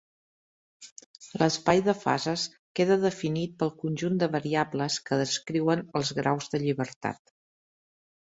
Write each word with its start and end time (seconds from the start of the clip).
L'espai 1.41 1.83
de 1.87 1.93
fases 2.03 2.45
queda 2.79 2.97
definit 3.03 3.53
pel 3.59 3.71
conjunt 3.83 4.17
de 4.25 4.31
variables 4.37 4.97
que 5.11 5.21
descriuen 5.23 5.85
els 6.01 6.15
graus 6.23 6.51
de 6.57 6.63
llibertat. 6.67 7.33